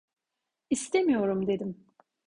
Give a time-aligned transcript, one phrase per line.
[0.69, 1.85] İstemiyorum dedim.